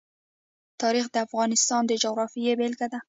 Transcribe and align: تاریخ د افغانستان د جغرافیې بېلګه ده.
تاریخ 0.81 1.05
د 1.11 1.15
افغانستان 1.27 1.81
د 1.87 1.91
جغرافیې 2.03 2.53
بېلګه 2.59 2.87
ده. 2.91 2.99